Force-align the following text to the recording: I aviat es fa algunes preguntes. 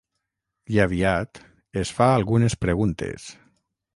I 0.75 0.79
aviat 0.85 1.41
es 1.83 1.93
fa 1.99 2.09
algunes 2.13 2.57
preguntes. 2.65 3.31